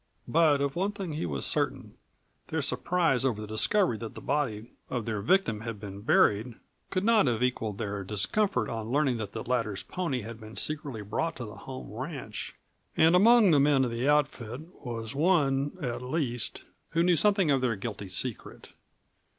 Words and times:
But 0.27 0.61
of 0.61 0.75
one 0.75 0.93
thing 0.93 1.13
he 1.13 1.27
was 1.27 1.45
certain 1.45 1.93
their 2.47 2.63
surprise 2.63 3.23
over 3.23 3.39
the 3.39 3.45
discovery 3.45 3.99
that 3.99 4.15
the 4.15 4.19
body 4.21 4.71
of 4.89 5.05
their 5.05 5.21
victim 5.21 5.61
had 5.61 5.79
been 5.79 6.01
buried 6.01 6.55
could 6.89 7.03
not 7.03 7.27
have 7.27 7.43
equalled 7.43 7.77
their 7.77 8.03
discomfiture 8.03 8.67
on 8.67 8.89
learning 8.89 9.17
that 9.17 9.33
the 9.33 9.43
latter's 9.43 9.83
pony 9.83 10.21
had 10.23 10.39
been 10.39 10.55
secretly 10.55 11.03
brought 11.03 11.35
to 11.35 11.45
the 11.45 11.53
home 11.53 11.91
ranch, 11.93 12.55
and 12.97 13.13
that 13.13 13.17
among 13.17 13.51
the 13.51 13.59
men 13.59 13.85
of 13.85 13.91
the 13.91 14.09
outfit 14.09 14.61
was 14.83 15.13
one, 15.13 15.73
at 15.83 16.01
least, 16.01 16.63
who 16.93 17.03
knew 17.03 17.15
something 17.15 17.51
of 17.51 17.61
their 17.61 17.75
guilty 17.75 18.07
secret. 18.07 18.73